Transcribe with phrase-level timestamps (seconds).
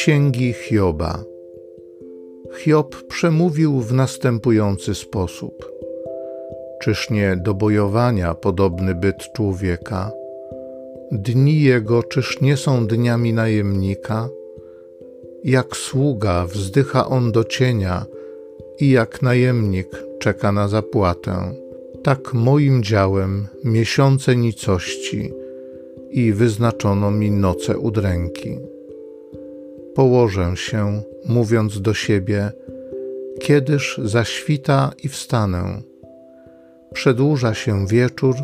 [0.00, 1.24] księgi Hioba.
[2.58, 5.70] Hiob przemówił w następujący sposób:
[6.82, 10.10] Czyż nie do bojowania podobny byt człowieka?
[11.12, 14.28] Dni jego czyż nie są dniami najemnika?
[15.44, 18.06] Jak sługa wzdycha on do cienia
[18.78, 19.88] i jak najemnik
[20.20, 21.52] czeka na zapłatę.
[22.02, 25.32] Tak moim działem miesiące nicości
[26.10, 28.79] i wyznaczono mi noce udręki.
[30.00, 32.52] Położę się, mówiąc do siebie,
[33.40, 35.82] kiedyż zaświta i wstanę.
[36.92, 38.34] Przedłuża się wieczór,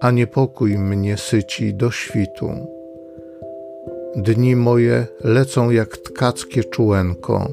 [0.00, 2.50] a niepokój mnie syci do świtu.
[4.16, 7.48] Dni moje lecą jak tkackie czułenko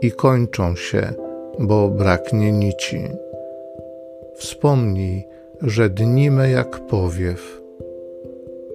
[0.00, 1.12] i kończą się,
[1.58, 3.00] bo braknie nici.
[4.36, 5.26] Wspomnij,
[5.62, 7.60] że dni me jak powiew.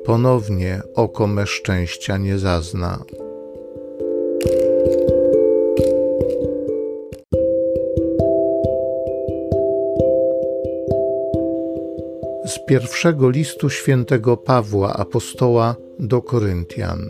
[0.06, 3.04] Ponownie oko me szczęścia nie zazna.
[12.72, 17.10] Pierwszego listu świętego Pawła apostoła do Koryntian.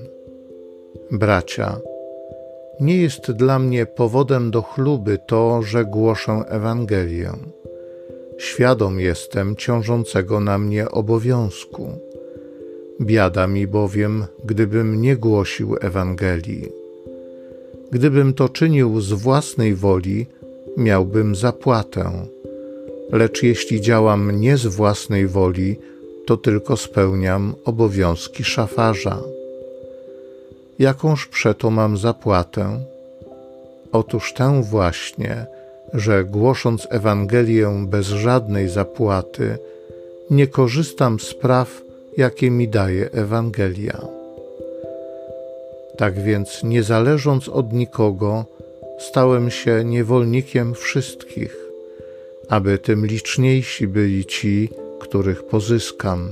[1.11, 1.79] Bracia,
[2.79, 7.31] nie jest dla mnie powodem do chluby to, że głoszę Ewangelię.
[8.37, 11.87] Świadom jestem ciążącego na mnie obowiązku.
[13.01, 16.69] Biada mi bowiem, gdybym nie głosił Ewangelii.
[17.91, 20.27] Gdybym to czynił z własnej woli,
[20.77, 22.11] miałbym zapłatę.
[23.11, 25.79] Lecz jeśli działam nie z własnej woli,
[26.25, 29.17] to tylko spełniam obowiązki szafarza
[30.81, 32.79] jakąż przeto mam zapłatę?
[33.91, 35.45] Otóż tę właśnie,
[35.93, 39.57] że głosząc Ewangelię bez żadnej zapłaty,
[40.29, 41.81] nie korzystam z praw,
[42.17, 44.01] jakie mi daje Ewangelia.
[45.97, 48.45] Tak więc, nie zależąc od nikogo,
[48.99, 51.60] stałem się niewolnikiem wszystkich,
[52.51, 54.69] aby tym liczniejsi byli ci,
[54.99, 56.29] których pozyskam.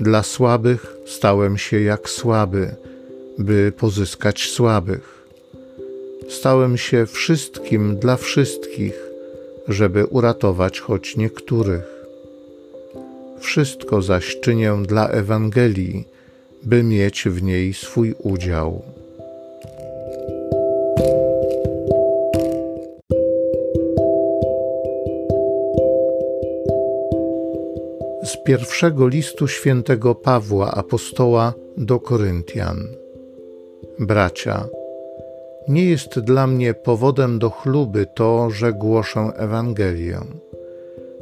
[0.00, 2.74] Dla słabych stałem się jak słaby,
[3.38, 5.28] by pozyskać słabych.
[6.28, 8.94] Stałem się wszystkim dla wszystkich,
[9.68, 11.84] żeby uratować choć niektórych.
[13.40, 16.04] Wszystko zaś czynię dla Ewangelii,
[16.62, 18.82] by mieć w niej swój udział.
[28.44, 32.88] Pierwszego listu świętego Pawła apostoła do Koryntian.
[33.98, 34.68] Bracia,
[35.68, 40.20] nie jest dla mnie powodem do chluby to, że głoszę Ewangelię.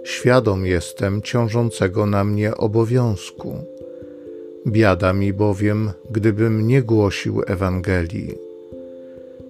[0.05, 3.55] Świadom jestem ciążącego na mnie obowiązku.
[4.67, 8.35] Biada mi bowiem, gdybym nie głosił Ewangelii.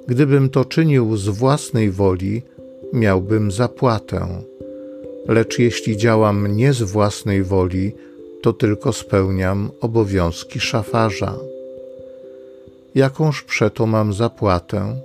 [0.06, 2.42] Gdybym to czynił z własnej woli,
[2.92, 4.26] miałbym zapłatę.
[5.28, 7.92] Lecz jeśli działam nie z własnej woli,
[8.42, 11.38] to tylko spełniam obowiązki szafarza
[12.94, 14.96] jakąż przeto mam zapłatę?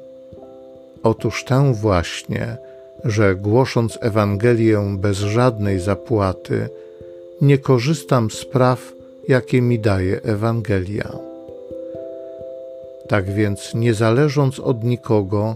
[1.03, 2.57] Otóż tę właśnie,
[3.03, 6.69] że głosząc Ewangelię bez żadnej zapłaty,
[7.41, 8.93] nie korzystam z praw,
[9.27, 11.11] jakie mi daje Ewangelia.
[13.07, 15.55] Tak więc, nie zależąc od nikogo,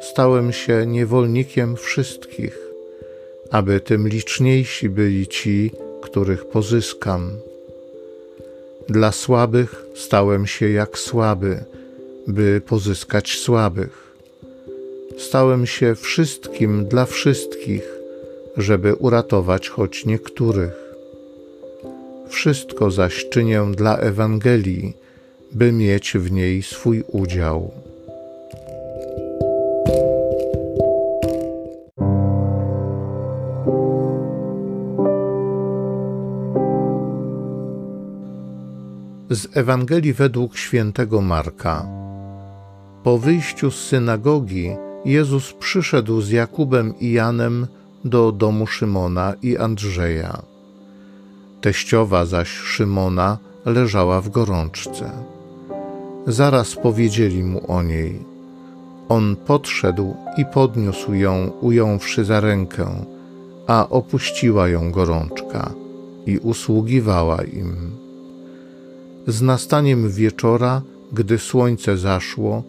[0.00, 2.58] stałem się niewolnikiem wszystkich,
[3.50, 5.70] aby tym liczniejsi byli ci,
[6.02, 7.30] których pozyskam.
[8.88, 11.64] Dla słabych stałem się jak słaby,
[12.26, 14.16] by pozyskać słabych.
[15.18, 17.82] Stałem się wszystkim dla wszystkich,
[18.56, 20.88] żeby uratować choć niektórych.
[22.28, 24.96] Wszystko zaś czynię dla Ewangelii,
[25.52, 27.87] by mieć w niej swój udział.
[39.30, 41.86] Z Ewangelii według świętego Marka.
[43.02, 44.70] Po wyjściu z synagogi
[45.04, 47.66] Jezus przyszedł z Jakubem i Janem
[48.04, 50.42] do domu Szymona i Andrzeja.
[51.60, 55.10] Teściowa zaś Szymona leżała w gorączce.
[56.26, 58.18] Zaraz powiedzieli mu o niej.
[59.08, 62.86] On podszedł i podniósł ją, ująwszy za rękę,
[63.66, 65.72] a opuściła ją gorączka
[66.26, 68.07] i usługiwała im.
[69.28, 70.82] Z nastaniem wieczora,
[71.12, 72.62] gdy słońce zaszło,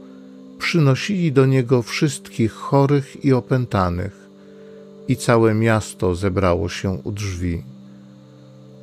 [0.57, 4.29] przynosili do niego wszystkich chorych i opętanych,
[5.07, 7.63] i całe miasto zebrało się u drzwi.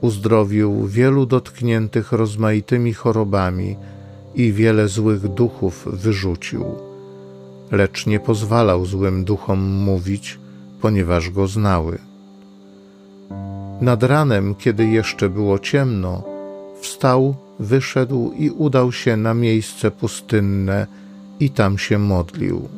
[0.00, 3.76] Uzdrowił wielu dotkniętych rozmaitymi chorobami
[4.34, 6.64] i wiele złych duchów wyrzucił.
[7.70, 10.38] Lecz nie pozwalał złym duchom mówić,
[10.80, 11.98] ponieważ go znały.
[13.80, 16.22] Nad ranem, kiedy jeszcze było ciemno,
[16.80, 20.86] wstał, wyszedł i udał się na miejsce pustynne
[21.40, 22.68] i tam się modlił.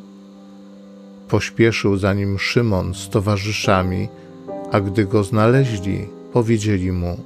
[1.29, 4.09] Pośpieszył za nim Szymon z towarzyszami,
[4.73, 7.19] a gdy go znaleźli, powiedzieli mu: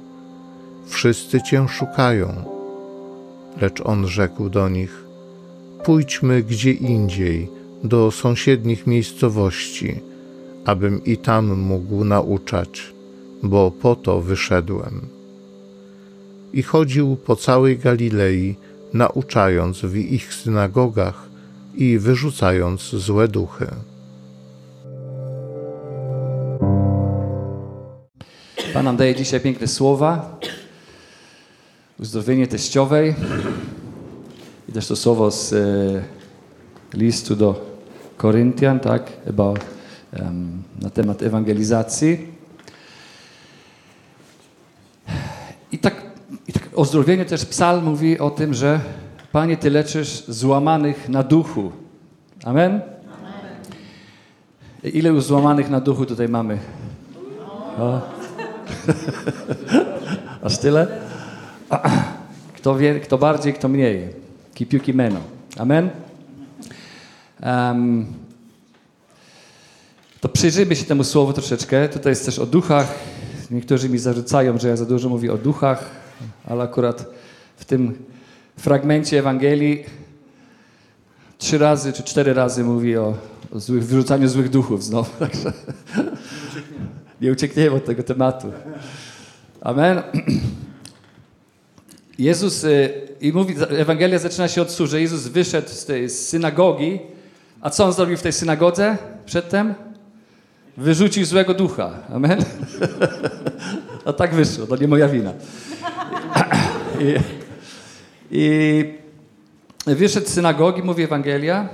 [0.85, 2.43] Wszyscy cię szukają.
[3.61, 5.05] Lecz on rzekł do nich:
[5.83, 7.49] Pójdźmy gdzie indziej,
[7.83, 9.99] do sąsiednich miejscowości,
[10.65, 12.93] abym i tam mógł nauczać,
[13.43, 15.12] bo po to wyszedłem.
[16.53, 18.55] I chodził po całej Galilei,
[18.93, 21.27] nauczając w ich synagogach
[21.75, 23.67] i wyrzucając złe duchy.
[28.73, 30.39] Pan nam daje dzisiaj piękne słowa,
[31.99, 33.15] uzdrowienie teściowej
[34.69, 37.73] i też to słowo z e, listu do
[38.17, 39.59] Koryntian, tak, about,
[40.19, 42.27] um, na temat ewangelizacji.
[45.71, 46.12] I tak,
[46.47, 48.79] I tak uzdrowienie też psalm mówi o tym, że
[49.31, 51.71] Panie, Ty leczysz złamanych na duchu.
[52.43, 52.71] Amen?
[52.71, 52.83] Amen.
[54.93, 56.59] Ile już złamanych na duchu tutaj mamy?
[57.79, 58.01] O.
[60.43, 60.87] Aż tyle?
[62.57, 64.09] Kto, wie, kto bardziej, kto mniej.
[64.53, 65.19] Kipiuki meno.
[65.57, 65.89] Amen?
[67.43, 68.05] Um,
[70.21, 71.89] to przyjrzyjmy się temu słowu troszeczkę.
[71.89, 72.93] Tutaj jest też o duchach.
[73.51, 76.02] Niektórzy mi zarzucają, że ja za dużo mówię o duchach,
[76.45, 77.05] ale akurat
[77.57, 78.05] w tym
[78.57, 79.83] fragmencie Ewangelii
[81.37, 83.17] trzy razy czy cztery razy mówi o,
[83.51, 85.09] o złych, wyrzucaniu złych duchów znowu.
[85.19, 85.53] Także
[87.21, 88.51] nie uciekniemy od tego tematu.
[89.61, 90.01] Amen.
[92.19, 96.99] Jezus, y, i mówi, Ewangelia zaczyna się od słów, że Jezus wyszedł z tej synagogi,
[97.61, 99.73] a co on zrobił w tej synagodze przedtem?
[100.77, 101.91] Wyrzucił złego ducha.
[102.13, 102.45] Amen.
[104.05, 105.33] A tak wyszło, to nie moja wina.
[108.31, 108.93] I,
[109.87, 111.69] i wyszedł z synagogi, mówi Ewangelia,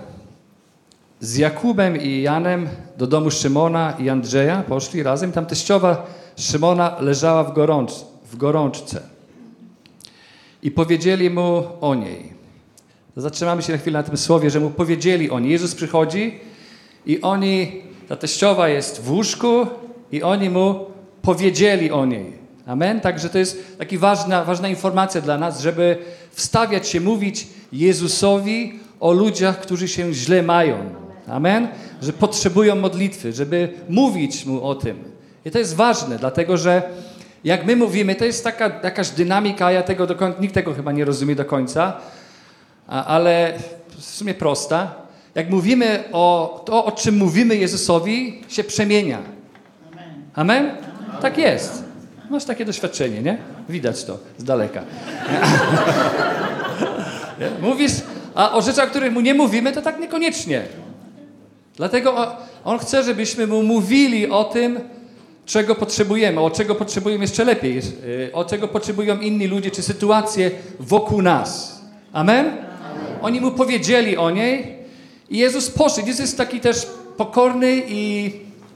[1.19, 5.31] z Jakubem i Janem do domu Szymona i Andrzeja poszli razem.
[5.31, 7.91] Tam teściowa Szymona leżała w, gorącz,
[8.31, 9.01] w gorączce.
[10.63, 12.33] I powiedzieli mu o niej.
[13.17, 15.51] Zatrzymamy się na chwilę na tym słowie, że mu powiedzieli o niej.
[15.51, 16.39] Jezus przychodzi
[17.05, 19.67] i oni, ta teściowa jest w łóżku
[20.11, 20.85] i oni mu
[21.21, 22.38] powiedzieli o niej.
[22.69, 23.01] Amen?
[23.01, 25.97] Także to jest taka ważna, ważna informacja dla nas, żeby
[26.31, 30.77] wstawiać się, mówić Jezusowi o ludziach, którzy się źle mają.
[31.27, 31.67] Amen?
[32.01, 35.03] Że potrzebują modlitwy, żeby mówić mu o tym.
[35.45, 36.81] I to jest ważne, dlatego że
[37.43, 40.91] jak my mówimy, to jest taka jakaś dynamika, ja tego do końca, nikt tego chyba
[40.91, 41.97] nie rozumie do końca,
[42.87, 43.53] ale
[43.97, 44.95] w sumie prosta.
[45.35, 49.19] Jak mówimy o to, o czym mówimy Jezusowi, się przemienia.
[49.91, 50.13] Amen?
[50.33, 50.77] Amen?
[51.21, 51.88] Tak jest.
[52.29, 53.37] Masz takie doświadczenie, nie?
[53.69, 54.83] Widać to z daleka.
[57.61, 57.91] Mówisz,
[58.35, 60.61] a o rzeczach, o których mu nie mówimy, to tak niekoniecznie.
[61.75, 64.79] Dlatego on chce, żebyśmy mu mówili o tym,
[65.45, 70.51] czego potrzebujemy, o czego potrzebujemy jeszcze lepiej, y, o czego potrzebują inni ludzie czy sytuacje
[70.79, 71.81] wokół nas.
[72.13, 72.45] Amen?
[72.45, 72.57] Amen?
[73.21, 74.75] Oni mu powiedzieli o niej
[75.29, 76.07] i Jezus poszedł.
[76.07, 76.87] Jezus jest taki też
[77.17, 78.31] pokorny i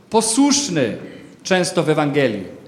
[0.10, 0.98] posłuszny
[1.44, 2.63] często w Ewangelii.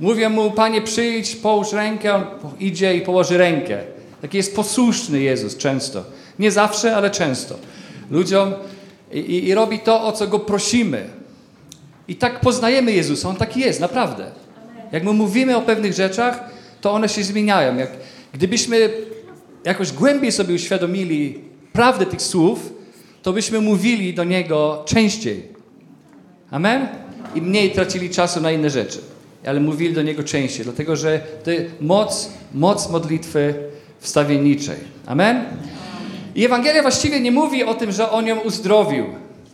[0.00, 2.24] Mówią mu, Panie przyjdź, połóż rękę, on
[2.60, 3.78] idzie i położy rękę.
[4.22, 6.04] Taki jest posłuszny Jezus często.
[6.38, 7.58] Nie zawsze, ale często.
[8.10, 8.54] Ludziom
[9.12, 11.04] i, i, i robi to, o co Go prosimy.
[12.08, 13.28] I tak poznajemy Jezusa.
[13.28, 14.30] On taki jest, naprawdę.
[14.92, 16.50] Jak my mówimy o pewnych rzeczach,
[16.80, 17.76] to one się zmieniają.
[17.76, 17.90] Jak,
[18.32, 18.90] gdybyśmy
[19.64, 21.40] jakoś głębiej sobie uświadomili
[21.72, 22.72] prawdę tych słów,
[23.22, 25.42] to byśmy mówili do Niego częściej.
[26.50, 26.88] Amen?
[27.34, 28.98] I mniej tracili czasu na inne rzeczy.
[29.46, 33.54] Ale mówili do Niego częściej, dlatego że to jest moc, moc modlitwy
[34.00, 34.76] wstawienniczej.
[35.06, 35.44] Amen?
[36.34, 39.06] I Ewangelia właściwie nie mówi o tym, że On ją uzdrowił.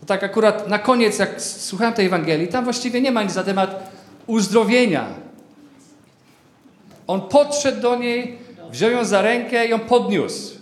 [0.07, 3.93] Tak akurat na koniec, jak słuchałem tej Ewangelii, tam właściwie nie ma nic na temat
[4.27, 5.07] uzdrowienia.
[7.07, 8.39] On podszedł do niej,
[8.71, 10.55] wziął ją za rękę i ją podniósł.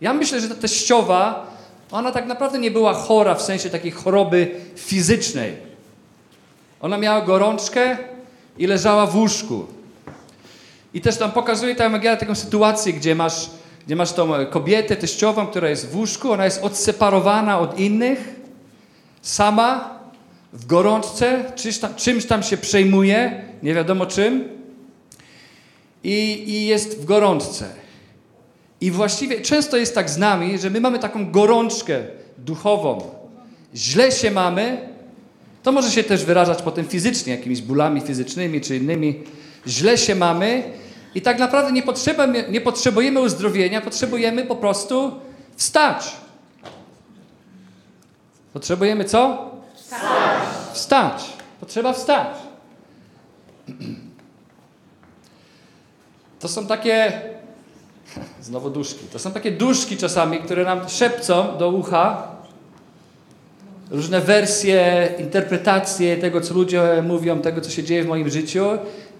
[0.00, 1.50] Ja myślę, że ta teściowa,
[1.90, 5.69] ona tak naprawdę nie była chora w sensie takiej choroby fizycznej.
[6.80, 7.96] Ona miała gorączkę
[8.58, 9.66] i leżała w łóżku.
[10.94, 13.50] I też tam pokazuje ta Ewangelia taką sytuację, gdzie masz
[13.86, 18.40] gdzie masz tą kobietę teściową, która jest w łóżku, ona jest odseparowana od innych,
[19.22, 19.98] sama,
[20.52, 24.48] w gorączce, czymś tam, czymś tam się przejmuje, nie wiadomo czym,
[26.04, 27.68] i, i jest w gorączce.
[28.80, 31.98] I właściwie często jest tak z nami, że my mamy taką gorączkę
[32.38, 33.10] duchową.
[33.74, 34.88] Źle się mamy,
[35.62, 39.24] to może się też wyrażać potem fizycznie, jakimiś bólami fizycznymi czy innymi.
[39.66, 40.62] Źle się mamy
[41.14, 45.20] i tak naprawdę nie potrzebujemy, nie potrzebujemy uzdrowienia, potrzebujemy po prostu
[45.56, 46.16] wstać.
[48.52, 49.50] Potrzebujemy co?
[49.74, 50.00] Wstać.
[50.72, 51.22] Wstać.
[51.60, 52.28] Potrzeba wstać.
[56.40, 57.20] To są takie,
[58.42, 62.28] znowu duszki, to są takie duszki czasami, które nam szepcą do ucha
[63.90, 68.64] różne wersje, interpretacje tego, co ludzie mówią, tego, co się dzieje w moim życiu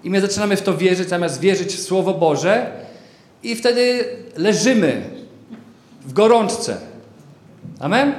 [0.04, 2.72] i my zaczynamy w to wierzyć, zamiast wierzyć w Słowo Boże
[3.42, 4.04] i wtedy
[4.36, 5.02] leżymy
[6.06, 6.76] w gorączce.
[7.78, 8.12] Amen?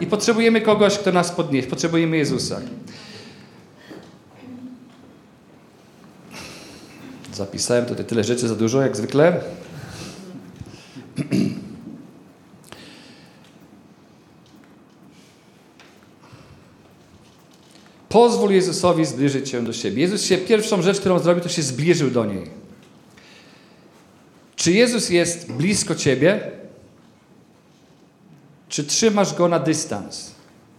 [0.00, 1.68] I potrzebujemy kogoś, kto nas podniesie.
[1.68, 2.60] Potrzebujemy Jezusa.
[7.32, 9.40] Zapisałem tutaj tyle rzeczy za dużo, jak zwykle.
[18.14, 20.02] Pozwól Jezusowi zbliżyć się do siebie.
[20.02, 22.50] Jezus się pierwszą rzecz, którą zrobił, to się zbliżył do niej.
[24.56, 26.50] Czy Jezus jest blisko ciebie?
[28.68, 30.30] Czy trzymasz go na dystans?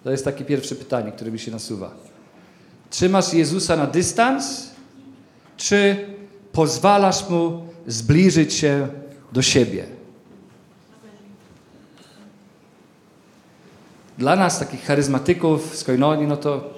[0.03, 1.93] To jest takie pierwsze pytanie, które mi się nasuwa.
[2.89, 4.69] Trzymasz Jezusa na dystans?
[5.57, 6.05] Czy
[6.51, 8.87] pozwalasz mu zbliżyć się
[9.33, 9.85] do siebie?
[14.17, 16.75] Dla nas, takich charyzmatyków z Koinonii, no to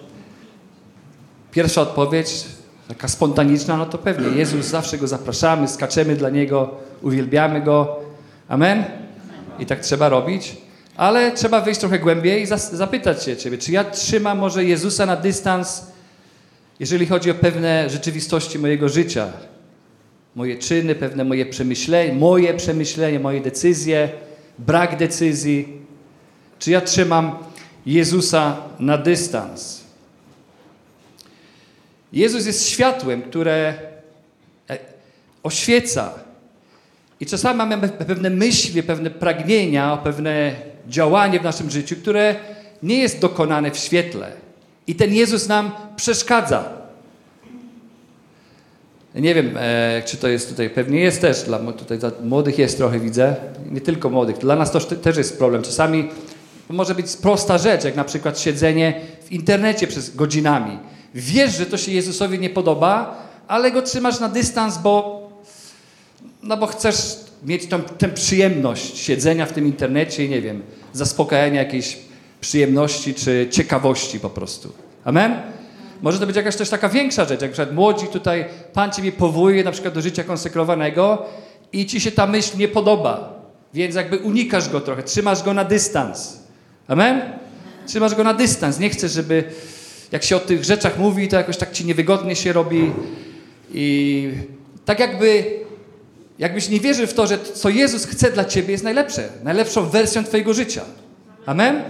[1.52, 2.46] pierwsza odpowiedź,
[2.88, 6.70] taka spontaniczna, no to pewnie Jezus, zawsze Go zapraszamy, skaczemy dla Niego,
[7.02, 8.00] uwielbiamy Go.
[8.50, 8.86] Amen?
[9.60, 10.58] I tak trzeba robić.
[10.96, 15.16] Ale trzeba wyjść trochę głębiej i zapytać się Ciebie, czy ja trzymam może Jezusa na
[15.16, 15.88] dystans,
[16.80, 19.28] jeżeli chodzi o pewne rzeczywistości mojego życia,
[20.36, 24.10] moje czyny, pewne moje przemyślenia, moje przemyślenia, moje decyzje,
[24.60, 25.82] brak decyzji.
[26.60, 27.32] Czy ja trzymam
[27.86, 29.87] Jezusa na dystans?
[32.14, 33.74] Jezus jest światłem, które
[34.70, 34.78] e,
[35.44, 36.14] oświeca.
[37.20, 40.56] I czasami mamy pewne myśli, pewne pragnienia, pewne
[40.88, 42.36] działanie w naszym życiu, które
[42.84, 44.32] nie jest dokonane w świetle.
[44.88, 46.78] I ten Jezus nam przeszkadza.
[49.16, 52.78] Nie wiem, e, czy to jest tutaj, pewnie jest też, dla tutaj dla młodych jest
[52.78, 53.36] trochę, widzę,
[53.72, 55.62] nie tylko młodych, dla nas to też jest problem.
[55.62, 56.10] Czasami
[56.70, 60.78] może być prosta rzecz, jak na przykład siedzenie w internecie przez godzinami.
[61.20, 65.28] Wiesz, że to się Jezusowi nie podoba, ale go trzymasz na dystans, bo,
[66.44, 70.62] no bo chcesz mieć tą, tę przyjemność siedzenia w tym internecie i nie wiem,
[70.94, 71.98] zaspokajania jakiejś
[72.42, 74.74] przyjemności czy ciekawości po prostu.
[75.04, 75.42] Amen?
[76.02, 79.12] Może to być jakaś też taka większa rzecz, jak na przykład młodzi tutaj, Pan Ciebie
[79.12, 81.26] powołuje na przykład do życia konsekrowanego
[81.74, 83.42] i Ci się ta myśl nie podoba,
[83.74, 86.40] więc jakby unikasz go trochę, trzymasz go na dystans.
[86.88, 87.22] Amen?
[87.86, 89.44] Trzymasz go na dystans, nie chcesz, żeby
[90.12, 92.92] jak się o tych rzeczach mówi, to jakoś tak Ci niewygodnie się robi
[93.74, 94.30] i
[94.86, 95.44] tak jakby
[96.40, 100.24] jakbyś nie wierzył w to, że co Jezus chce dla ciebie jest najlepsze, najlepszą wersją
[100.24, 100.82] twojego życia.
[101.46, 101.84] Amen?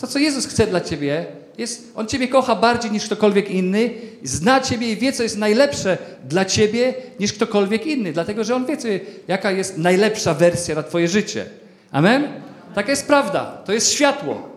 [0.00, 1.26] To, co Jezus chce dla ciebie,
[1.58, 3.90] jest, On ciebie kocha bardziej niż ktokolwiek inny,
[4.22, 8.66] zna ciebie i wie, co jest najlepsze dla ciebie niż ktokolwiek inny, dlatego, że On
[8.66, 8.88] wie, co,
[9.28, 11.46] jaka jest najlepsza wersja na twoje życie.
[11.92, 12.28] Amen?
[12.74, 13.62] Taka jest prawda.
[13.64, 14.48] To jest światło.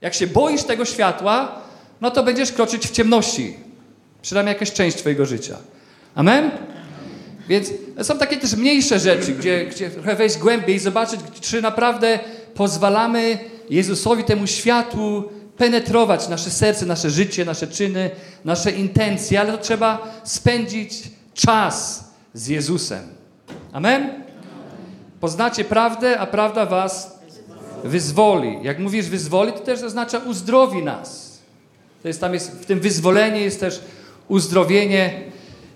[0.00, 1.62] Jak się boisz tego światła,
[2.00, 3.56] no to będziesz kroczyć w ciemności.
[4.22, 5.56] Przynajmniej jakaś część twojego życia.
[6.14, 6.50] Amen?
[7.48, 12.18] Więc są takie też mniejsze rzeczy, gdzie, gdzie trochę wejść głębiej i zobaczyć, czy naprawdę
[12.54, 13.38] pozwalamy
[13.70, 18.10] Jezusowi, temu światu, penetrować nasze serce, nasze życie, nasze czyny,
[18.44, 21.02] nasze intencje, ale to trzeba spędzić
[21.34, 22.04] czas
[22.34, 23.02] z Jezusem.
[23.72, 24.24] Amen?
[25.20, 27.18] Poznacie prawdę, a prawda was
[27.84, 28.58] wyzwoli.
[28.62, 31.29] Jak mówisz wyzwoli, to też oznacza uzdrowi nas.
[32.02, 33.82] To jest, tam jest, w tym wyzwolenie jest też
[34.28, 35.30] uzdrowienie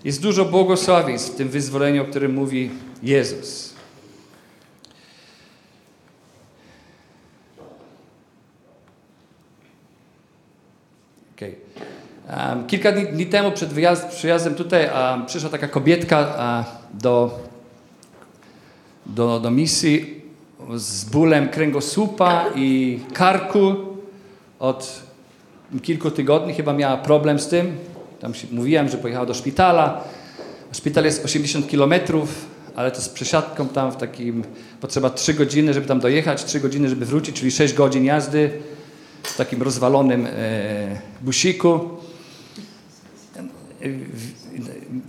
[0.05, 2.69] jest dużo błogosławieństw w tym wyzwoleniu, o którym mówi
[3.03, 3.73] Jezus.
[11.35, 11.55] Okay.
[12.29, 17.39] Um, kilka dni, dni, temu przed wyjazd, przyjazdem tutaj um, przyszła taka kobietka uh, do,
[19.05, 20.21] do, do misji
[20.75, 23.75] z bólem kręgosłupa i karku.
[24.59, 25.03] Od
[25.83, 27.77] kilku tygodni chyba miała problem z tym.
[28.19, 30.03] Tam mówiłem, że pojechała do szpitala.
[30.71, 32.45] Szpital jest 80 kilometrów,
[32.75, 34.43] ale to z przesiadką tam w takim,
[34.81, 38.49] potrzeba 3 godziny, żeby tam dojechać, 3 godziny, żeby wrócić, czyli 6 godzin jazdy
[39.23, 41.89] w takim rozwalonym e, busiku.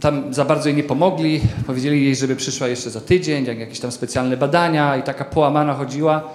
[0.01, 1.41] tam za bardzo jej nie pomogli.
[1.67, 5.75] Powiedzieli jej, żeby przyszła jeszcze za tydzień, jak jakieś tam specjalne badania i taka połamana
[5.75, 6.35] chodziła.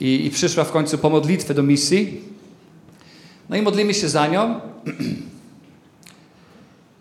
[0.00, 2.33] I, I przyszła w końcu po modlitwę do misji.
[3.48, 4.60] No i modlimy się za nią.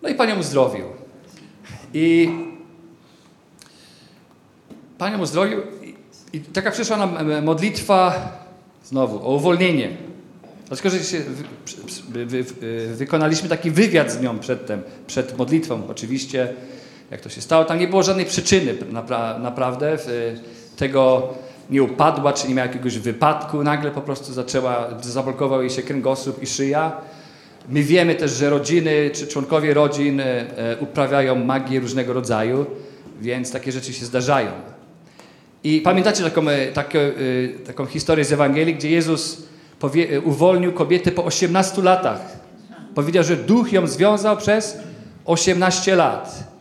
[0.02, 0.86] No i Panią uzdrowił.
[1.94, 2.30] I
[4.98, 5.62] Panią uzdrowił
[6.34, 8.32] i, taka przyszła nam e, modlitwa
[8.84, 9.90] znowu o uwolnienie.
[10.68, 11.20] Dlatego, że się
[12.10, 16.54] wy, wy, wy, wykonaliśmy taki wywiad z nią przedtem, przed modlitwą oczywiście,
[17.12, 17.66] jak to się stało.
[17.66, 19.98] Tam nie było żadnej przyczyny napra naprawdę
[20.78, 21.34] tego
[21.70, 26.44] nie upadła, czy nie miała jakiegoś wypadku, nagle po prostu zaczęła, zablokował jej się kręgosłup
[26.44, 26.92] i szyja.
[27.70, 30.46] My wiemy też, że rodziny czy członkowie rodzin e,
[30.80, 32.66] uprawiają magię różnego rodzaju,
[33.22, 34.52] więc takie rzeczy się zdarzają.
[35.64, 37.14] I pamiętacie taką, e, taką, e,
[37.66, 39.44] taką historię z Ewangelii, gdzie Jezus
[39.80, 42.22] powie, uwolnił kobietę po 18 latach.
[42.96, 44.78] Powiedział, że duch ją związał przez
[45.26, 46.54] 18 lat.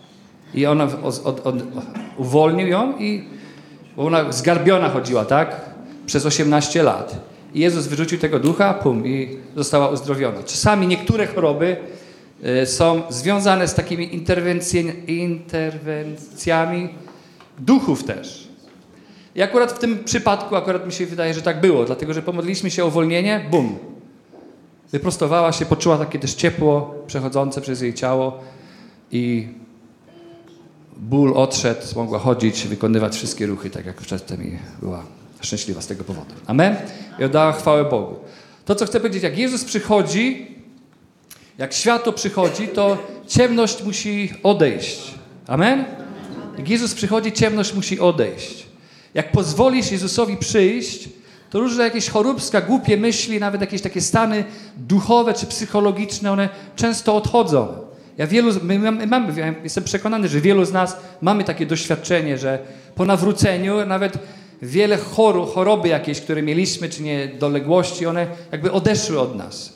[0.55, 0.79] I od,
[1.25, 1.63] od,
[2.17, 3.25] uwolnił ją i
[3.97, 5.61] bo ona zgarbiona chodziła, tak?
[6.07, 7.33] Przez 18 lat.
[7.55, 10.43] I Jezus wyrzucił tego ducha, pum, i została uzdrowiona.
[10.43, 11.77] Czasami niektóre choroby
[12.63, 14.15] y, są związane z takimi
[15.07, 16.89] interwencjami
[17.59, 18.49] duchów też.
[19.35, 22.71] I akurat w tym przypadku, akurat mi się wydaje, że tak było, dlatego że pomodliliśmy
[22.71, 23.79] się o uwolnienie, bum.
[24.93, 28.39] Wyprostowała się, poczuła takie też ciepło przechodzące przez jej ciało
[29.13, 29.49] i
[31.03, 35.05] ból odszedł, mogła chodzić, wykonywać wszystkie ruchy, tak jak przedtem i była
[35.41, 36.35] szczęśliwa z tego powodu.
[36.47, 36.77] Amen?
[37.19, 38.17] I oddała chwałę Bogu.
[38.65, 40.47] To, co chcę powiedzieć, jak Jezus przychodzi,
[41.59, 45.15] jak światło przychodzi, to ciemność musi odejść.
[45.47, 45.85] Amen?
[46.59, 48.67] Jak Jezus przychodzi, ciemność musi odejść.
[49.15, 51.09] Jak pozwolisz Jezusowi przyjść,
[51.51, 54.45] to różne jakieś choróbska, głupie myśli, nawet jakieś takie stany
[54.77, 57.92] duchowe czy psychologiczne, one często odchodzą.
[58.19, 62.59] Ja wielu, my mamy, ja jestem przekonany, że wielu z nas mamy takie doświadczenie, że
[62.95, 64.19] po nawróceniu nawet
[64.63, 69.73] wiele chorób, choroby jakieś, które mieliśmy, czy niedoległości, one jakby odeszły od nas.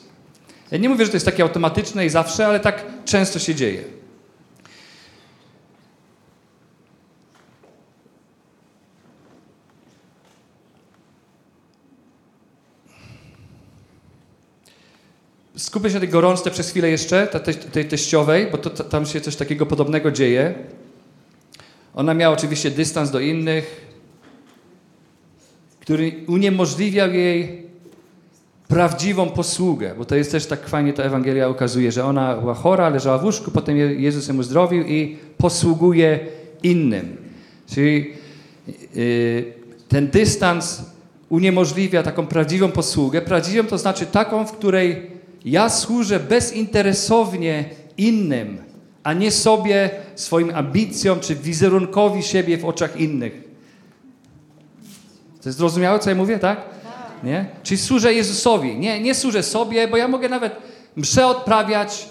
[0.71, 3.96] Ja nie mówię, że to jest takie automatyczne i zawsze, ale tak często się dzieje.
[15.57, 17.27] Skupię się na tej gorączce przez chwilę jeszcze,
[17.71, 20.53] tej, teściowej, bo to, tam się coś takiego podobnego dzieje.
[21.95, 23.87] Ona miała oczywiście dystans do innych,
[25.79, 27.67] który uniemożliwiał jej
[28.67, 32.89] prawdziwą posługę, bo to jest też tak fajnie ta Ewangelia ukazuje, że ona była chora,
[32.89, 36.19] leżała w łóżku, potem Jezus ją uzdrowił i posługuje
[36.63, 37.17] innym.
[37.69, 38.13] Czyli
[38.95, 39.53] yy,
[39.87, 40.81] ten dystans
[41.29, 43.21] uniemożliwia taką prawdziwą posługę.
[43.21, 47.65] Prawdziwą to znaczy taką, w której ja służę bezinteresownie
[47.97, 48.57] innym,
[49.03, 53.43] a nie sobie, swoim ambicjom czy wizerunkowi siebie w oczach innych.
[55.41, 56.61] To jest zrozumiałe, co ja mówię, tak?
[57.23, 57.45] Nie?
[57.63, 58.77] Czyli służę Jezusowi.
[58.77, 60.55] Nie, nie służę sobie, bo ja mogę nawet
[60.95, 62.09] mszę odprawiać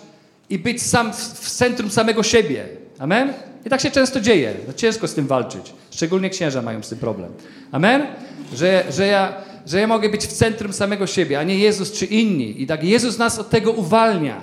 [0.50, 2.64] i być sam w, w centrum samego siebie.
[2.98, 3.32] Amen?
[3.66, 4.54] I tak się często dzieje.
[4.66, 5.72] No ciężko z tym walczyć.
[5.90, 7.32] Szczególnie księża mają z tym problem.
[7.72, 8.06] Amen?
[8.54, 9.34] Że, że ja
[9.66, 12.62] że ja mogę być w centrum samego siebie, a nie Jezus czy inni.
[12.62, 14.40] I tak Jezus nas od tego uwalnia.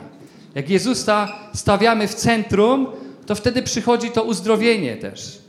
[0.55, 2.87] Jak Jezusa stawiamy w centrum,
[3.25, 5.39] to wtedy przychodzi to uzdrowienie też.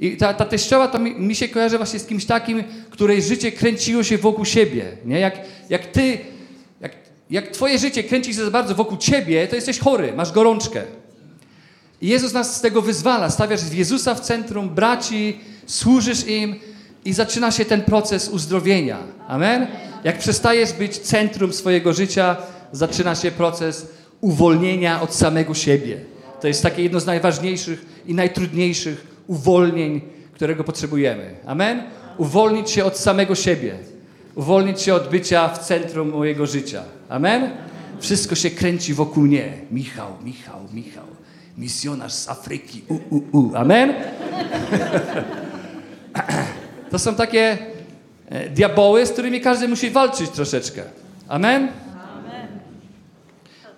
[0.00, 3.52] I ta, ta teściowa to mi, mi, się kojarzy właśnie z kimś takim, której życie
[3.52, 4.84] kręciło się wokół siebie.
[5.04, 5.20] Nie?
[5.20, 5.38] Jak,
[5.70, 6.18] jak ty,
[6.80, 6.92] jak,
[7.30, 10.82] jak twoje życie kręci się za bardzo wokół ciebie, to jesteś chory, masz gorączkę.
[12.00, 13.30] I Jezus nas z tego wyzwala.
[13.30, 16.56] Stawiasz Jezusa w centrum, braci, służysz im,
[17.04, 18.98] i zaczyna się ten proces uzdrowienia.
[19.28, 19.66] Amen?
[20.04, 22.36] Jak przestajesz być centrum swojego życia,
[22.72, 23.86] zaczyna się proces
[24.20, 26.00] uwolnienia od samego siebie.
[26.40, 30.00] To jest takie jedno z najważniejszych i najtrudniejszych uwolnień,
[30.34, 31.34] którego potrzebujemy.
[31.46, 31.82] Amen?
[32.18, 33.74] Uwolnić się od samego siebie.
[34.34, 36.82] Uwolnić się od bycia w centrum mojego życia.
[37.08, 37.50] Amen?
[38.00, 39.52] Wszystko się kręci wokół mnie.
[39.70, 41.04] Michał, Michał, Michał.
[41.58, 42.82] Misjonarz z Afryki.
[42.88, 43.56] U, u, u.
[43.56, 43.94] Amen?
[46.92, 47.58] To są takie
[48.28, 50.82] e, diaboły, z którymi każdy musi walczyć troszeczkę.
[51.28, 51.68] Amen?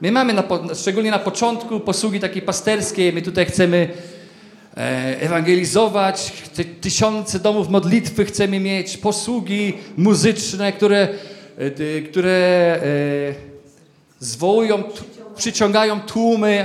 [0.00, 3.12] My mamy, na, szczególnie na początku, posługi takiej pasterskiej.
[3.12, 3.88] My tutaj chcemy
[4.76, 6.32] e, ewangelizować,
[6.80, 11.08] tysiące domów modlitwy chcemy mieć, posługi muzyczne, które,
[11.58, 12.80] e, które
[14.18, 14.82] zwołują,
[15.36, 16.64] przyciągają tłumy.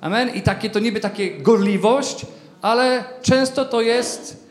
[0.00, 0.34] Amen?
[0.34, 2.26] I takie to niby takie gorliwość,
[2.62, 4.47] ale często to jest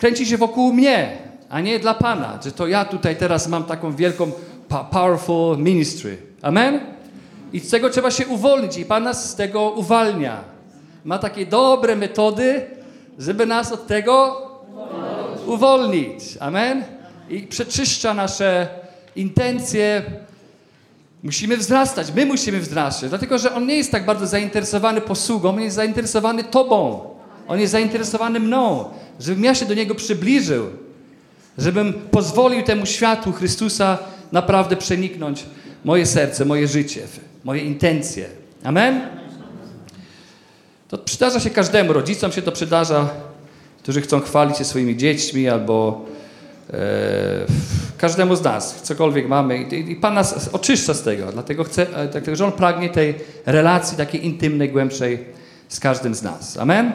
[0.00, 1.16] kręci się wokół mnie,
[1.48, 2.38] a nie dla Pana.
[2.44, 4.32] Że to ja tutaj teraz mam taką wielką,
[4.90, 6.18] powerful ministry.
[6.42, 6.80] Amen?
[7.52, 10.44] I z tego trzeba się uwolnić i Pan nas z tego uwalnia.
[11.04, 12.66] Ma takie dobre metody,
[13.18, 14.42] żeby nas od tego
[15.46, 16.22] uwolnić.
[16.40, 16.84] Amen?
[17.30, 18.68] I przeczyszcza nasze
[19.16, 20.02] intencje.
[21.22, 25.60] Musimy wzrastać, my musimy wzrastać, dlatego że On nie jest tak bardzo zainteresowany posługą, On
[25.60, 27.10] jest zainteresowany Tobą.
[27.50, 28.84] On jest zainteresowany mną,
[29.20, 30.66] żebym ja się do Niego przybliżył,
[31.58, 33.98] żebym pozwolił temu światu Chrystusa
[34.32, 35.44] naprawdę przeniknąć
[35.84, 37.00] moje serce, moje życie,
[37.44, 38.26] moje intencje.
[38.64, 39.00] Amen?
[40.88, 43.08] To przydarza się każdemu, rodzicom się to przydarza,
[43.82, 46.04] którzy chcą chwalić się swoimi dziećmi albo
[46.72, 46.76] e,
[47.98, 49.58] każdemu z nas, cokolwiek mamy.
[49.58, 53.14] I, I, Pan nas oczyszcza z tego, dlatego, chce, e, dlatego że On pragnie tej
[53.46, 55.24] relacji takiej intymnej, głębszej
[55.68, 56.56] z każdym z nas.
[56.56, 56.92] Amen?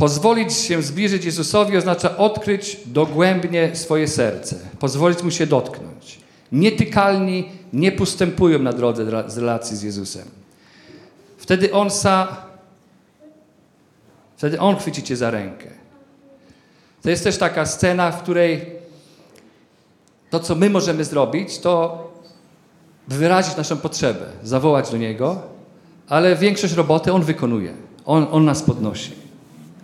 [0.00, 6.18] Pozwolić się zbliżyć Jezusowi oznacza odkryć dogłębnie swoje serce, pozwolić Mu się dotknąć.
[6.52, 10.28] Nietykalni nie postępują na drodze z relacji z Jezusem.
[11.38, 12.28] Wtedy On sa,
[14.36, 15.68] wtedy On chwyci Cię za rękę.
[17.02, 18.66] To jest też taka scena, w której
[20.30, 22.04] to, co my możemy zrobić, to
[23.08, 25.42] wyrazić naszą potrzebę, zawołać do Niego,
[26.08, 27.74] ale większość roboty On wykonuje.
[28.04, 29.19] On, on nas podnosi.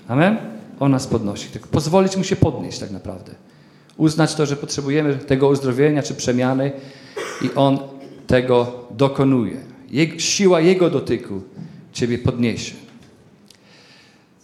[0.09, 0.37] Amen?
[0.81, 1.49] On nas podnosi.
[1.49, 3.33] Tylko pozwolić Mu się podnieść tak naprawdę.
[3.97, 6.73] Uznać to, że potrzebujemy tego uzdrowienia czy przemiany
[7.43, 7.79] i On
[8.27, 9.57] tego dokonuje.
[9.91, 11.43] Jego, siła Jego dotyku
[11.93, 12.75] Ciebie podniesie.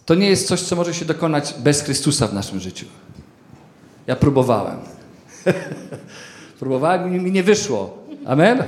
[0.05, 2.85] To nie jest coś, co może się dokonać bez Chrystusa w naszym życiu.
[4.07, 4.77] Ja próbowałem.
[6.59, 7.97] próbowałem i mi nie wyszło.
[8.25, 8.63] Amen?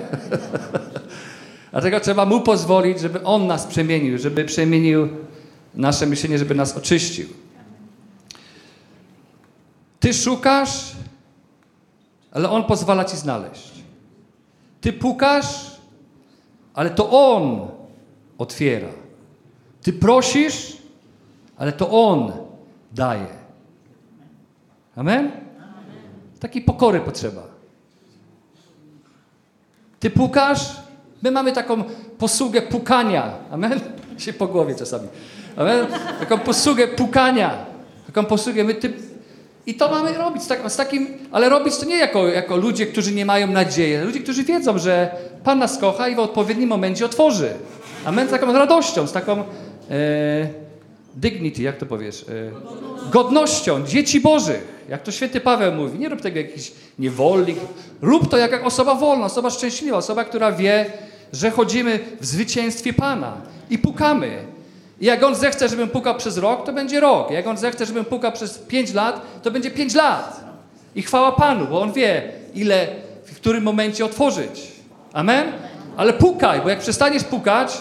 [1.71, 5.09] Dlatego trzeba Mu pozwolić, żeby On nas przemienił, żeby przemienił
[5.75, 7.27] nasze myślenie, żeby nas oczyścił.
[9.99, 10.95] Ty szukasz,
[12.31, 13.71] ale On pozwala ci znaleźć.
[14.81, 15.79] Ty pukasz,
[16.73, 17.67] ale to On
[18.37, 18.89] otwiera.
[19.81, 20.77] Ty prosisz,
[21.57, 22.31] ale to On
[22.91, 23.27] daje.
[24.95, 25.31] Amen?
[26.39, 27.43] Takiej pokory potrzeba.
[29.99, 30.75] Ty pukasz,
[31.21, 31.83] my mamy taką
[32.17, 33.33] posługę pukania.
[33.51, 33.79] Amen?
[34.17, 35.07] Się po głowie czasami.
[35.55, 35.87] Amen?
[36.19, 37.65] Taką posługę pukania.
[38.07, 38.63] Taką posługę.
[38.63, 38.93] My ty...
[39.67, 42.85] I to mamy robić z, tak, z, takim, ale robić to nie jako, jako ludzie,
[42.85, 45.11] którzy nie mają nadziei, ludzie, którzy wiedzą, że
[45.43, 47.49] Pan nas kocha i w odpowiednim momencie otworzy.
[48.05, 48.27] Amen?
[48.27, 49.43] Z taką radością, z taką e,
[51.15, 52.25] dignity, jak to powiesz?
[52.29, 54.75] E, godnością dzieci Bożych.
[54.89, 57.57] Jak to święty Paweł mówi, nie rób tego jakiś niewolnik.
[58.01, 60.85] Rób to jak osoba wolna, osoba szczęśliwa, osoba, która wie,
[61.33, 63.37] że chodzimy w zwycięstwie Pana
[63.69, 64.37] i pukamy.
[65.01, 67.31] I jak On zechce, żebym pukał przez rok, to będzie rok.
[67.31, 70.45] Jak On zechce, żebym pukał przez pięć lat, to będzie pięć lat.
[70.95, 72.87] I chwała Panu, bo On wie, ile,
[73.25, 74.71] w którym momencie otworzyć.
[75.13, 75.51] Amen?
[75.97, 77.77] Ale pukaj, bo jak przestaniesz pukać,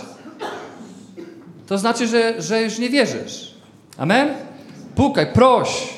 [1.67, 3.55] to znaczy, że, że już nie wierzysz.
[3.99, 4.29] Amen?
[4.95, 5.89] Pukaj, proś.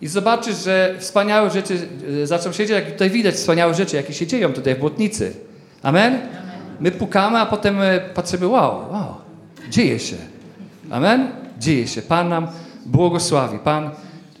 [0.00, 1.88] I zobaczysz, że wspaniałe rzeczy
[2.22, 5.32] e, zaczną się dziać, jak tutaj widać wspaniałe rzeczy, jakie się dzieją tutaj w Błotnicy.
[5.82, 6.20] Amen?
[6.80, 9.14] My pukamy, a potem e, patrzymy, wow, wow,
[9.70, 10.16] dzieje się.
[10.90, 11.28] Amen?
[11.58, 12.02] Dzieje się.
[12.02, 12.46] Pan nam
[12.86, 13.58] błogosławi.
[13.58, 13.90] Pan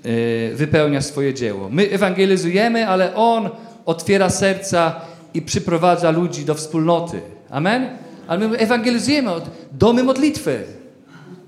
[0.06, 1.68] y, wypełnia swoje dzieło.
[1.70, 3.50] My ewangelizujemy, ale On
[3.86, 5.00] otwiera serca
[5.34, 7.20] i przyprowadza ludzi do wspólnoty.
[7.50, 7.88] Amen?
[8.26, 10.64] Ale my ewangelizujemy od domy modlitwy.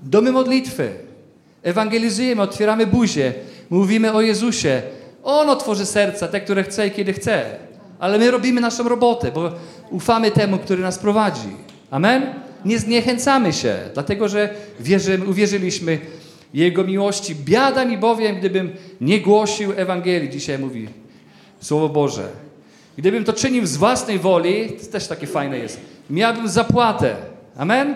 [0.03, 0.89] Domy modlitwy.
[1.63, 3.33] Ewangelizujemy, otwieramy buzię,
[3.69, 4.81] mówimy o Jezusie.
[5.23, 7.45] On otworzy serca, te, które chce i kiedy chce.
[7.99, 9.51] Ale my robimy naszą robotę, bo
[9.89, 11.55] ufamy temu, który nas prowadzi.
[11.91, 12.33] Amen?
[12.65, 15.99] Nie zniechęcamy się, dlatego że wierzymy, uwierzyliśmy
[16.53, 17.35] Jego miłości.
[17.35, 20.87] Biada mi bowiem, gdybym nie głosił Ewangelii, dzisiaj mówi
[21.61, 22.27] Słowo Boże.
[22.97, 27.15] Gdybym to czynił z własnej woli, to też takie fajne jest, miałbym zapłatę.
[27.57, 27.95] Amen?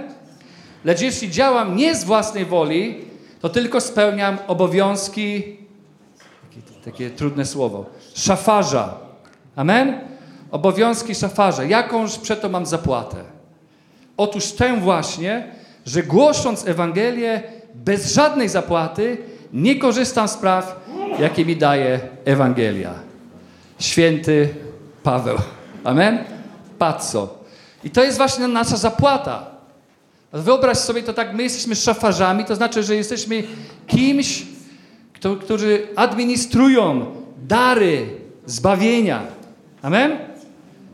[0.86, 2.96] Lecz jeśli działam nie z własnej woli,
[3.42, 5.44] to tylko spełniam obowiązki,
[6.42, 9.13] takie, takie trudne słowo, szafarza.
[9.56, 10.00] Amen?
[10.52, 11.64] Obowiązki szafarza.
[11.64, 13.18] Jakąż przeto mam zapłatę?
[14.18, 15.48] Otóż tę właśnie,
[15.86, 17.44] że głosząc Ewangelię
[17.76, 19.18] bez żadnej zapłaty,
[19.54, 20.86] nie korzystam z praw,
[21.20, 22.94] jakie mi daje Ewangelia.
[23.80, 24.50] Święty
[25.04, 25.38] Paweł.
[25.84, 26.24] Amen?
[26.80, 27.44] Pazzo.
[27.84, 29.46] I to jest właśnie nasza zapłata.
[30.34, 33.44] Wyobraź sobie to tak, my jesteśmy szafarzami, to znaczy, że jesteśmy
[33.88, 34.44] kimś,
[35.14, 37.06] kto, którzy administrują
[37.38, 38.06] dary
[38.46, 39.22] zbawienia.
[39.84, 40.18] Amen?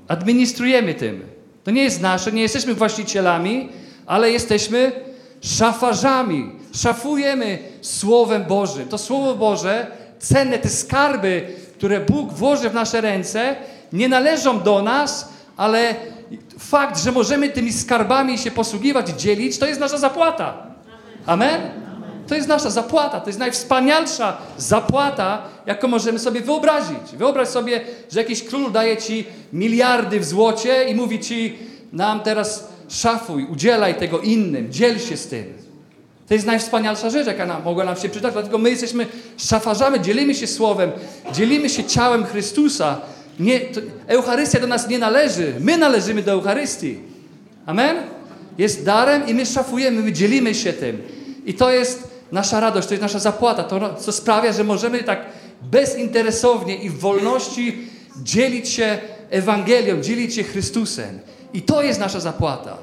[0.08, 1.21] Administrujemy tym.
[1.63, 3.69] To nie jest nasze, nie jesteśmy właścicielami,
[4.06, 4.91] ale jesteśmy
[5.41, 6.52] szafarzami.
[6.75, 8.88] Szafujemy Słowem Bożym.
[8.88, 9.88] To Słowo Boże,
[10.19, 11.47] cenne te skarby,
[11.78, 13.56] które Bóg włoży w nasze ręce,
[13.93, 15.95] nie należą do nas, ale
[16.60, 20.67] fakt, że możemy tymi skarbami się posługiwać, dzielić, to jest nasza zapłata.
[21.25, 21.79] Amen?
[22.30, 27.18] To jest nasza zapłata, to jest najwspanialsza zapłata, jaką możemy sobie wyobrazić.
[27.18, 31.58] Wyobraź sobie, że jakiś król daje ci miliardy w złocie i mówi ci,
[31.94, 35.54] nam teraz szafuj, udzielaj tego innym, dziel się z tym.
[36.28, 39.06] To jest najwspanialsza rzecz, jaka nam, mogła nam się przydać, dlatego my jesteśmy
[39.38, 40.92] szafarzami, dzielimy się słowem,
[41.34, 43.02] dzielimy się ciałem Chrystusa.
[43.39, 46.98] Nie, to, Eucharystia do nas nie należy, my należymy do Eucharystii.
[47.65, 47.98] Amen?
[48.58, 51.02] Jest darem i my szafujemy, my dzielimy się tym.
[51.46, 55.26] I to jest nasza radość, to jest nasza zapłata, to co sprawia, że możemy tak
[55.62, 57.88] bezinteresownie i w wolności
[58.24, 58.98] dzielić się
[59.30, 61.20] Ewangelią, dzielić się Chrystusem.
[61.54, 62.78] I to jest nasza zapłata.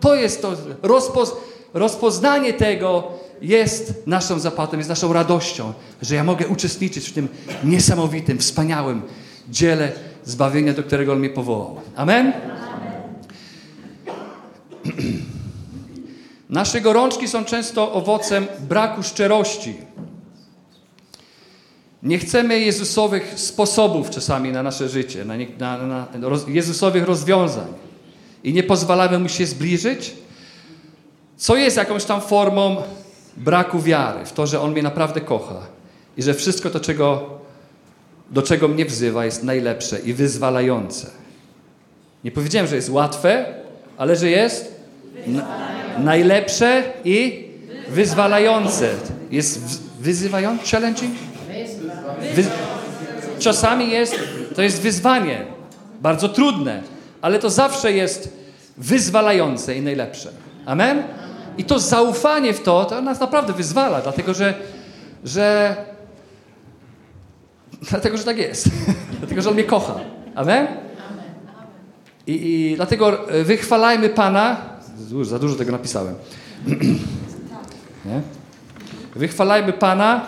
[0.00, 1.32] To jest to rozpoz
[1.74, 7.28] rozpoznanie tego jest naszą zapłatą, jest naszą radością, że ja mogę uczestniczyć w tym
[7.64, 9.02] niesamowitym, wspaniałym
[9.48, 9.92] dziele
[10.24, 11.80] zbawienia, do którego On mnie powołał.
[11.96, 12.32] Amen?
[16.54, 19.74] Nasze gorączki są często owocem braku szczerości.
[22.02, 27.66] Nie chcemy Jezusowych sposobów czasami na nasze życie, na, na, na roz, Jezusowych rozwiązań
[28.44, 30.14] i nie pozwalamy Mu się zbliżyć,
[31.36, 32.76] co jest jakąś tam formą
[33.36, 35.60] braku wiary w to, że On mnie naprawdę kocha
[36.16, 37.30] i że wszystko to, czego,
[38.30, 41.10] do czego mnie wzywa, jest najlepsze i wyzwalające.
[42.24, 43.54] Nie powiedziałem, że jest łatwe,
[43.96, 44.74] ale że jest
[45.98, 47.48] najlepsze i
[47.88, 48.88] wyzwalające.
[49.30, 51.14] Jest wyzywające, challenging?
[52.34, 52.44] Wy
[53.38, 54.18] Czasami jest,
[54.54, 55.44] to jest wyzwanie,
[56.00, 56.82] bardzo trudne,
[57.22, 58.36] ale to zawsze jest
[58.76, 60.28] wyzwalające i najlepsze.
[60.66, 61.02] Amen?
[61.58, 64.54] I to zaufanie w to, to nas naprawdę wyzwala, dlatego że,
[65.24, 65.76] że
[67.90, 68.68] dlatego, że tak jest.
[69.18, 69.94] dlatego, że On mnie kocha.
[70.34, 70.66] Amen?
[72.26, 74.73] I, I, dlatego wychwalajmy Pana.
[75.22, 76.14] Za dużo tego napisałem.
[78.04, 78.20] Nie?
[79.16, 80.26] Wychwalajmy Pana.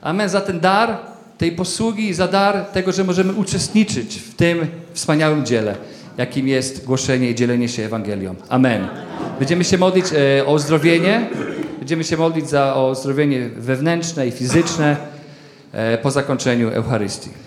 [0.00, 0.28] Amen.
[0.28, 0.98] Za ten dar
[1.38, 5.76] tej posługi i za dar tego, że możemy uczestniczyć w tym wspaniałym dziele,
[6.18, 8.34] jakim jest głoszenie i dzielenie się Ewangelią.
[8.48, 8.88] Amen.
[9.38, 11.30] Będziemy się modlić e, o uzdrowienie.
[11.78, 14.96] Będziemy się modlić za o uzdrowienie wewnętrzne i fizyczne
[15.72, 17.43] e, po zakończeniu Eucharystii.